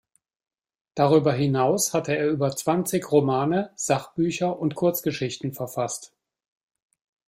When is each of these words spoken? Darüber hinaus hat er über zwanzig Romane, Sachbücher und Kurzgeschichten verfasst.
Darüber 0.95 1.31
hinaus 1.31 1.93
hat 1.93 2.07
er 2.07 2.27
über 2.27 2.55
zwanzig 2.55 3.11
Romane, 3.11 3.71
Sachbücher 3.75 4.57
und 4.57 4.73
Kurzgeschichten 4.73 5.53
verfasst. 5.53 6.11